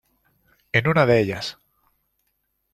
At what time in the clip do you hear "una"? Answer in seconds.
0.87-1.05